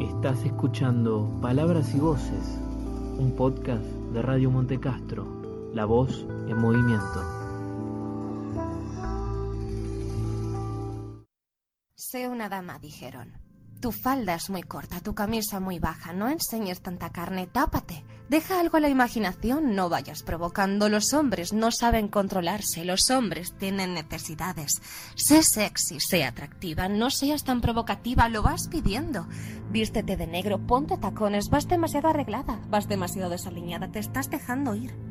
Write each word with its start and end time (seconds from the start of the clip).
Estás 0.00 0.44
escuchando 0.44 1.28
Palabras 1.42 1.92
y 1.92 1.98
Voces, 1.98 2.56
un 3.18 3.34
podcast 3.36 3.82
de 3.82 4.22
Radio 4.22 4.48
Montecastro, 4.48 5.72
la 5.74 5.86
voz 5.86 6.24
en 6.46 6.56
movimiento. 6.56 7.20
Sé 11.96 12.28
una 12.28 12.48
dama, 12.48 12.78
dijeron. 12.78 13.32
Tu 13.80 13.90
falda 13.90 14.36
es 14.36 14.48
muy 14.50 14.62
corta, 14.62 15.00
tu 15.00 15.16
camisa 15.16 15.58
muy 15.58 15.80
baja, 15.80 16.12
no 16.12 16.28
enseñes 16.28 16.80
tanta 16.80 17.10
carne, 17.10 17.48
tápate. 17.48 18.04
Deja 18.28 18.60
algo 18.60 18.76
a 18.76 18.80
la 18.80 18.90
imaginación, 18.90 19.74
no 19.74 19.88
vayas 19.88 20.22
provocando. 20.22 20.90
Los 20.90 21.14
hombres 21.14 21.54
no 21.54 21.70
saben 21.70 22.08
controlarse, 22.08 22.84
los 22.84 23.10
hombres 23.10 23.54
tienen 23.56 23.94
necesidades. 23.94 24.82
Sé 25.14 25.42
sexy, 25.42 25.98
sé 25.98 26.24
atractiva, 26.24 26.88
no 26.88 27.08
seas 27.10 27.44
tan 27.44 27.62
provocativa, 27.62 28.28
lo 28.28 28.42
vas 28.42 28.68
pidiendo. 28.68 29.26
Vístete 29.70 30.18
de 30.18 30.26
negro, 30.26 30.58
ponte 30.66 30.98
tacones, 30.98 31.48
vas 31.48 31.68
demasiado 31.68 32.08
arreglada, 32.08 32.60
vas 32.68 32.86
demasiado 32.86 33.30
desaliñada, 33.30 33.90
te 33.90 33.98
estás 33.98 34.28
dejando 34.28 34.74
ir. 34.74 35.07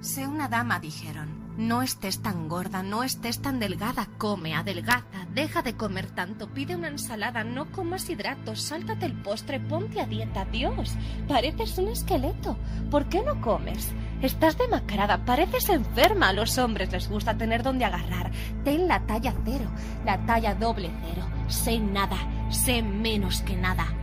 Sé 0.00 0.28
una 0.28 0.48
dama, 0.48 0.78
dijeron. 0.78 1.48
No 1.56 1.82
estés 1.82 2.22
tan 2.22 2.48
gorda, 2.48 2.84
no 2.84 3.02
estés 3.02 3.42
tan 3.42 3.58
delgada, 3.58 4.06
come, 4.16 4.54
adelgaza, 4.54 5.26
deja 5.34 5.60
de 5.62 5.74
comer 5.74 6.06
tanto, 6.06 6.48
pide 6.48 6.76
una 6.76 6.86
ensalada, 6.86 7.42
no 7.42 7.72
comas 7.72 8.08
hidratos, 8.08 8.62
sáltate 8.62 9.06
el 9.06 9.14
postre, 9.14 9.58
ponte 9.58 10.00
a 10.00 10.06
dieta. 10.06 10.44
Dios, 10.44 10.94
pareces 11.26 11.76
un 11.78 11.88
esqueleto. 11.88 12.56
¿Por 12.92 13.08
qué 13.08 13.24
no 13.24 13.40
comes? 13.40 13.92
Estás 14.22 14.56
demacrada, 14.56 15.24
pareces 15.24 15.68
enferma. 15.68 16.28
A 16.28 16.32
los 16.32 16.58
hombres 16.58 16.92
les 16.92 17.08
gusta 17.08 17.36
tener 17.36 17.64
donde 17.64 17.84
agarrar. 17.84 18.30
Ten 18.62 18.86
la 18.86 19.04
talla 19.04 19.34
cero, 19.44 19.68
la 20.04 20.24
talla 20.26 20.54
doble 20.54 20.92
cero. 21.02 21.26
Sé 21.48 21.80
nada, 21.80 22.18
sé 22.50 22.82
menos 22.82 23.42
que 23.42 23.56
nada. 23.56 23.97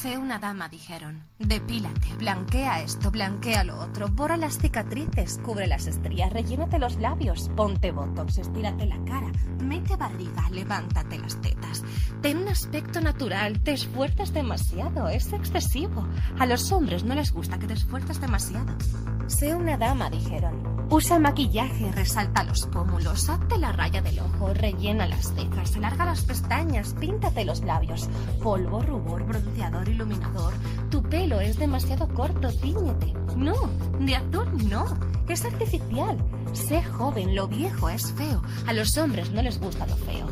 Sé 0.00 0.16
una 0.16 0.38
dama, 0.38 0.66
dijeron. 0.70 1.24
Depílate, 1.38 2.14
blanquea 2.16 2.80
esto, 2.80 3.10
blanquea 3.10 3.64
lo 3.64 3.78
otro, 3.80 4.08
borra 4.08 4.38
las 4.38 4.56
cicatrices, 4.56 5.38
cubre 5.44 5.66
las 5.66 5.86
estrías, 5.86 6.32
rellénate 6.32 6.78
los 6.78 6.96
labios, 6.96 7.50
ponte 7.54 7.90
botox, 7.90 8.38
estírate 8.38 8.86
la 8.86 8.96
cara, 9.04 9.30
mete 9.62 9.96
barriga, 9.96 10.48
levántate 10.48 11.18
las 11.18 11.38
tetas. 11.42 11.84
Ten 12.22 12.38
un 12.38 12.48
aspecto 12.48 13.02
natural, 13.02 13.60
te 13.60 13.72
esfuerzas 13.72 14.32
demasiado, 14.32 15.06
es 15.10 15.34
excesivo. 15.34 16.08
A 16.38 16.46
los 16.46 16.72
hombres 16.72 17.04
no 17.04 17.14
les 17.14 17.30
gusta 17.30 17.58
que 17.58 17.66
te 17.66 17.74
esfuerces 17.74 18.22
demasiado. 18.22 18.74
Sé 19.26 19.54
una 19.54 19.76
dama, 19.76 20.08
dijeron. 20.08 20.80
Usa 20.92 21.20
maquillaje, 21.20 21.92
resalta 21.92 22.42
los 22.42 22.66
pómulos, 22.66 23.28
hazte 23.28 23.58
la 23.58 23.70
raya 23.70 24.02
del 24.02 24.18
ojo, 24.18 24.52
rellena 24.54 25.06
las 25.06 25.32
cejas, 25.32 25.76
alarga 25.76 26.04
las 26.04 26.24
pestañas, 26.24 26.94
píntate 26.98 27.44
los 27.44 27.62
labios. 27.62 28.08
Polvo, 28.42 28.82
rubor, 28.82 29.22
bronceador, 29.24 29.88
iluminador. 29.90 30.52
Tu 30.90 31.02
pelo 31.02 31.40
es 31.40 31.58
demasiado 31.58 32.08
corto, 32.08 32.50
tíñete. 32.52 33.12
No, 33.36 33.54
de 34.00 34.16
azul 34.16 34.68
no, 34.68 34.84
es 35.28 35.44
artificial. 35.44 36.16
Sé 36.52 36.82
joven, 36.82 37.34
lo 37.34 37.48
viejo 37.48 37.88
es 37.88 38.12
feo. 38.12 38.42
A 38.66 38.72
los 38.72 38.96
hombres 38.96 39.30
no 39.30 39.42
les 39.42 39.60
gusta 39.60 39.86
lo 39.86 39.96
feo. 39.96 40.26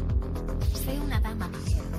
Sé 0.73 0.99
una 0.99 1.21
dama, 1.21 1.49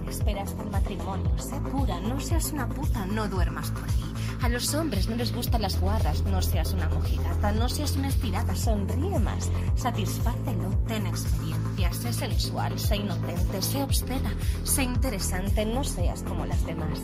espera 0.09 0.43
el 0.43 0.69
matrimonio. 0.71 1.31
Sé 1.37 1.59
pura, 1.61 1.99
no 2.01 2.19
seas 2.19 2.51
una 2.51 2.67
puta, 2.67 3.05
no 3.05 3.27
duermas 3.27 3.71
por 3.71 3.83
ahí. 3.83 4.13
A 4.41 4.49
los 4.49 4.73
hombres 4.73 5.09
no 5.09 5.15
les 5.15 5.33
gustan 5.33 5.61
las 5.61 5.79
guarras, 5.79 6.23
no 6.23 6.41
seas 6.41 6.73
una 6.73 6.87
mojigata, 6.89 7.51
no 7.51 7.67
seas 7.67 7.95
una 7.97 8.07
estirada, 8.07 8.55
sonríe 8.55 9.19
más, 9.19 9.49
satisfácelo, 9.75 10.69
ten 10.87 11.05
experiencia, 11.07 11.91
sé 11.93 12.13
sensual, 12.13 12.79
sé 12.79 12.97
inocente, 12.97 13.61
sé 13.61 13.83
obscena, 13.83 14.33
sé 14.63 14.83
interesante, 14.83 15.65
no 15.65 15.83
seas 15.83 16.23
como 16.23 16.45
las 16.45 16.65
demás. 16.65 16.99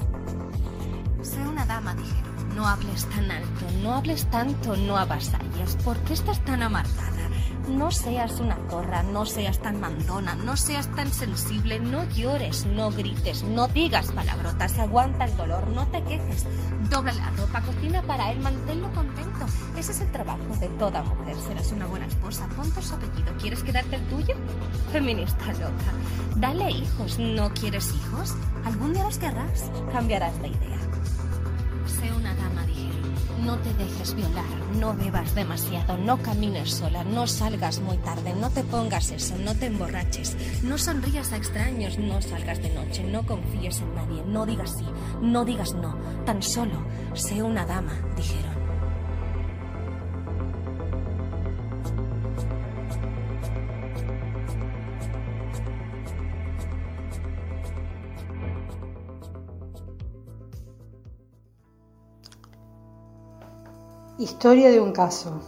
Sé 1.22 1.40
una 1.42 1.66
dama, 1.66 1.94
dijeron, 1.95 2.56
no 2.56 2.68
hables 2.68 3.06
tan 3.06 3.30
alto, 3.30 3.66
no 3.81 3.96
hables 3.96 4.30
tanto, 4.30 4.78
no 4.78 4.96
avasalles, 4.96 5.75
¿por 5.84 5.97
qué 6.00 6.13
estás 6.13 6.44
tan 6.46 6.63
amargada? 6.63 7.15
No 7.68 7.90
seas 7.90 8.40
una 8.40 8.58
zorra, 8.70 9.02
no 9.02 9.26
seas 9.26 9.59
tan 9.59 9.80
mandona, 9.80 10.36
no 10.36 10.56
seas 10.56 10.88
tan 10.96 11.12
sensible, 11.12 11.80
no 11.80 12.03
llores, 12.09 12.66
no 12.66 12.92
grites, 12.92 13.44
no 13.44 13.68
digas 13.68 14.12
palabrotas, 14.12 14.78
aguanta 14.78 15.26
el 15.26 15.36
dolor, 15.36 15.68
no 15.70 15.88
te 15.88 16.04
quejes, 16.04 16.46
dobla 16.90 17.14
la 17.14 17.31
ropa, 17.31 17.62
cocina 17.62 18.04
para 18.04 18.31
él, 18.31 18.40
manténlo 18.40 18.92
contento. 18.94 19.46
Ese 19.78 19.94
es 19.94 20.02
el 20.02 20.12
trabajo 20.12 20.56
de 20.59 20.68
toda 20.70 21.02
mujer, 21.04 21.36
serás 21.38 21.72
una 21.72 21.88
buena 21.88 22.06
esposa, 22.06 22.48
ponte 22.56 22.81
su 22.81 22.94
apellido, 22.94 23.34
¿quieres 23.40 23.64
quedarte 23.64 23.96
el 23.96 24.08
tuyo? 24.09 24.36
Feminista 24.92 25.48
loca. 25.54 25.92
Dale 26.36 26.70
hijos, 26.70 27.18
¿no 27.18 27.52
quieres 27.54 27.94
hijos? 27.94 28.36
Algún 28.64 28.94
día 28.94 29.04
los 29.04 29.18
querrás, 29.18 29.72
cambiarás 29.92 30.40
de 30.42 30.50
idea. 30.50 30.80
Sé 31.88 32.12
una 32.14 32.34
dama. 32.36 32.65
No 33.44 33.57
te 33.57 33.73
dejes 33.73 34.16
violar, 34.16 34.46
no 34.79 34.94
bebas 34.94 35.35
demasiado, 35.35 35.97
no 35.97 36.18
camines 36.22 36.72
sola, 36.72 37.03
no 37.03 37.28
salgas 37.28 37.79
muy 37.79 37.97
tarde, 37.97 38.34
no 38.34 38.50
te 38.50 38.63
pongas 38.63 39.12
eso, 39.12 39.35
no 39.38 39.53
te 39.56 39.68
emborraches, 39.68 40.35
no 40.63 40.78
sonrías 40.78 41.31
a 41.31 41.38
extraños, 41.38 41.97
no 41.97 42.22
salgas 42.22 42.62
de 42.62 42.69
noche, 42.69 43.03
no 43.03 43.25
confíes 43.25 43.79
en 43.81 43.95
nadie, 43.95 44.24
no 44.25 44.45
digas 44.45 44.75
sí, 44.78 44.85
no 45.22 45.45
digas 45.45 45.74
no, 45.74 45.95
tan 46.25 46.41
solo 46.41 46.85
sé 47.13 47.41
una 47.41 47.66
dama, 47.66 47.94
dijeron. 48.16 48.44
Historia 64.18 64.72
de 64.72 64.80
un 64.80 64.94
caso. 64.94 65.42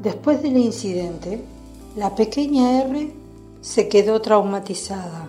Después 0.00 0.40
del 0.44 0.56
incidente, 0.58 1.42
la 1.96 2.14
pequeña 2.14 2.82
R 2.82 3.12
se 3.60 3.88
quedó 3.88 4.22
traumatizada. 4.22 5.28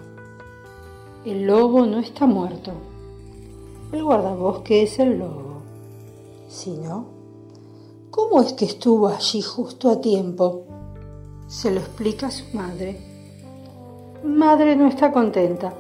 El 1.26 1.48
lobo 1.48 1.88
no 1.88 1.98
está 1.98 2.28
muerto. 2.28 2.72
El 3.92 4.04
guardabosque 4.04 4.84
es 4.84 5.00
el 5.00 5.18
lobo. 5.18 5.64
Si 6.48 6.70
no, 6.70 7.06
¿cómo 8.12 8.42
es 8.42 8.54
que 8.54 8.66
estuvo 8.66 9.08
allí 9.08 9.42
justo 9.42 9.90
a 9.90 10.00
tiempo? 10.00 10.66
Se 11.48 11.72
lo 11.72 11.80
explica 11.80 12.28
a 12.28 12.32
su 12.32 12.46
madre. 12.56 12.96
Madre 14.24 14.76
no 14.76 14.88
está 14.88 15.12
contenta. 15.12 15.74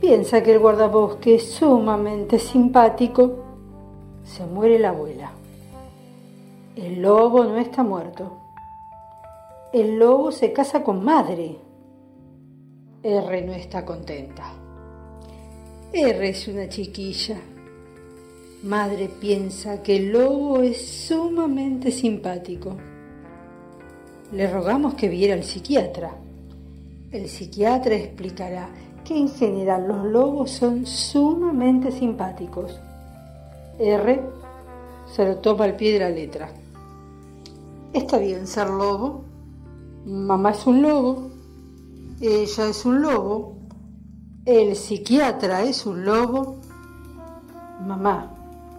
Piensa 0.00 0.42
que 0.42 0.52
el 0.52 0.60
guardabosque 0.60 1.34
es 1.34 1.52
sumamente 1.52 2.38
simpático. 2.38 3.32
Se 4.24 4.46
muere 4.46 4.78
la 4.78 4.88
abuela. 4.88 5.41
El 6.74 7.02
lobo 7.02 7.44
no 7.44 7.58
está 7.58 7.82
muerto. 7.82 8.38
El 9.74 9.98
lobo 9.98 10.32
se 10.32 10.54
casa 10.54 10.82
con 10.82 11.04
madre. 11.04 11.58
R 13.02 13.42
no 13.42 13.52
está 13.52 13.84
contenta. 13.84 14.54
R 15.92 16.28
es 16.30 16.48
una 16.48 16.70
chiquilla. 16.70 17.36
Madre 18.62 19.10
piensa 19.20 19.82
que 19.82 19.96
el 19.96 20.12
lobo 20.12 20.62
es 20.62 21.06
sumamente 21.06 21.90
simpático. 21.90 22.74
Le 24.32 24.50
rogamos 24.50 24.94
que 24.94 25.10
viera 25.10 25.34
al 25.34 25.44
psiquiatra. 25.44 26.14
El 27.10 27.28
psiquiatra 27.28 27.96
explicará 27.96 28.70
que 29.04 29.14
en 29.14 29.28
general 29.28 29.88
los 29.88 30.06
lobos 30.06 30.50
son 30.50 30.86
sumamente 30.86 31.90
simpáticos. 31.90 32.80
R 33.78 34.22
se 35.04 35.24
lo 35.26 35.36
toma 35.36 35.64
al 35.64 35.76
pie 35.76 35.92
de 35.92 35.98
la 35.98 36.08
letra. 36.08 36.61
Está 37.92 38.18
bien 38.18 38.46
ser 38.46 38.70
lobo. 38.70 39.24
Mamá 40.06 40.52
es 40.52 40.66
un 40.66 40.80
lobo. 40.80 41.30
Ella 42.20 42.68
es 42.68 42.86
un 42.86 43.02
lobo. 43.02 43.56
El 44.46 44.74
psiquiatra 44.76 45.62
es 45.62 45.84
un 45.84 46.04
lobo. 46.04 46.56
Mamá 47.86 48.34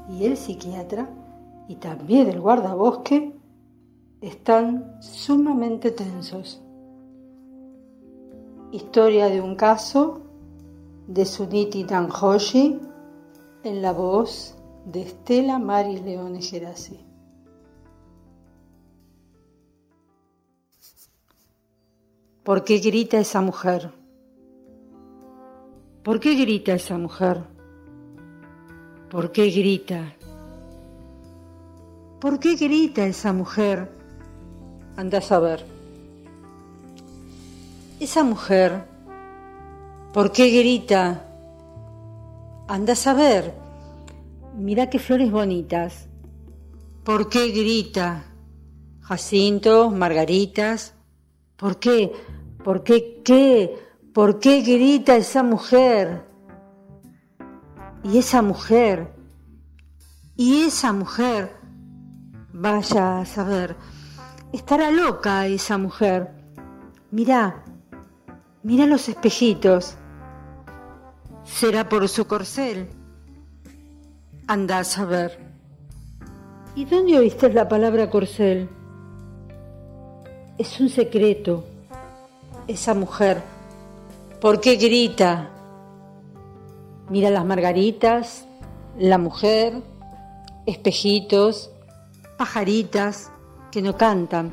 y 0.09 0.25
el 0.25 0.35
psiquiatra 0.35 1.09
y 1.67 1.75
también 1.75 2.27
el 2.29 2.41
guardabosque 2.41 3.33
están 4.21 4.97
sumamente 5.01 5.91
tensos. 5.91 6.61
Historia 8.71 9.29
de 9.29 9.41
un 9.41 9.55
caso 9.55 10.21
de 11.07 11.25
Suniti 11.25 11.83
Tanjoshi 11.83 12.79
en 13.63 13.81
la 13.81 13.91
voz 13.91 14.55
de 14.85 15.03
Estela 15.03 15.59
Maris 15.59 16.01
Leones 16.01 16.49
Gerasi. 16.49 17.12
¿Por 22.43 22.63
qué 22.63 22.77
grita 22.79 23.19
esa 23.19 23.41
mujer? 23.41 23.91
¿Por 26.03 26.19
qué 26.19 26.35
grita 26.35 26.73
esa 26.73 26.97
mujer? 26.97 27.43
¿Por 29.09 29.31
qué 29.31 29.49
grita? 29.49 30.15
¿Por 32.19 32.39
qué 32.39 32.55
grita 32.55 33.05
esa 33.05 33.33
mujer? 33.33 33.89
Anda 34.97 35.19
a 35.19 35.21
saber. 35.21 35.65
Esa 37.99 38.23
mujer 38.23 38.93
¿Por 40.13 40.31
qué 40.31 40.51
grita? 40.51 41.25
Andás 42.67 43.07
a 43.07 43.15
ver. 43.15 43.51
Mira 44.55 44.87
qué 44.87 44.99
flores 44.99 45.31
bonitas. 45.31 46.07
¿Por 47.03 47.29
qué 47.29 47.47
grita? 47.47 48.23
Jacintos, 49.01 49.91
margaritas. 49.91 50.93
¿Por 51.63 51.79
qué? 51.79 52.11
¿Por 52.61 52.83
qué 52.83 53.21
qué? 53.23 53.73
¿Por 54.13 54.39
qué 54.39 54.63
grita 54.63 55.15
esa 55.15 55.43
mujer? 55.43 56.25
Y 58.03 58.17
esa 58.17 58.41
mujer, 58.41 59.13
y 60.35 60.63
esa 60.63 60.91
mujer, 60.91 61.55
vaya 62.51 63.19
a 63.19 63.25
saber, 63.25 63.77
estará 64.51 64.91
loca 64.91 65.47
esa 65.47 65.77
mujer. 65.77 66.31
Mira, 67.11 67.63
mira 68.61 68.85
los 68.85 69.07
espejitos. 69.07 69.95
¿Será 71.45 71.87
por 71.87 72.09
su 72.09 72.27
corcel? 72.27 72.89
Anda 74.47 74.79
a 74.79 74.83
saber. 74.83 75.39
¿Y 76.75 76.83
dónde 76.83 77.19
oíste 77.19 77.53
la 77.53 77.69
palabra 77.69 78.09
corcel? 78.09 78.69
Es 80.57 80.79
un 80.79 80.89
secreto. 80.89 81.65
Esa 82.67 82.93
mujer. 82.93 83.41
¿Por 84.39 84.61
qué 84.61 84.75
grita? 84.75 85.49
Mira 87.09 87.31
las 87.31 87.43
margaritas, 87.43 88.45
la 88.99 89.17
mujer, 89.17 89.73
espejitos, 90.65 91.71
pajaritas 92.37 93.31
que 93.71 93.81
no 93.81 93.97
cantan. 93.97 94.51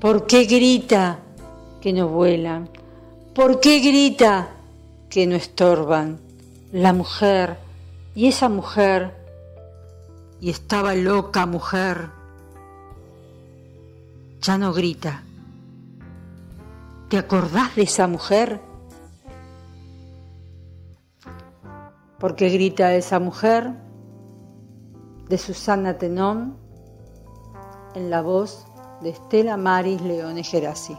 ¿Por 0.00 0.26
qué 0.26 0.44
grita 0.44 1.18
que 1.80 1.92
no 1.92 2.08
vuelan? 2.08 2.68
¿Por 3.34 3.58
qué 3.58 3.80
grita 3.80 4.50
que 5.10 5.26
no 5.26 5.34
estorban? 5.34 6.20
La 6.70 6.92
mujer 6.92 7.56
y 8.14 8.28
esa 8.28 8.48
mujer, 8.48 9.14
y 10.40 10.50
estaba 10.50 10.94
loca 10.94 11.46
mujer, 11.46 12.10
ya 14.44 14.58
no 14.58 14.74
grita. 14.74 15.22
¿Te 17.08 17.16
acordás 17.16 17.74
de 17.76 17.82
esa 17.82 18.06
mujer? 18.06 18.60
¿Por 22.18 22.36
qué 22.36 22.50
grita 22.50 22.94
esa 22.94 23.20
mujer? 23.20 23.72
De 25.28 25.38
Susana 25.38 25.96
Tenón, 25.96 26.58
en 27.94 28.10
la 28.10 28.20
voz 28.20 28.66
de 29.00 29.10
Estela 29.10 29.56
Maris 29.56 30.02
Leone 30.02 30.44
Gerasi. 30.44 30.96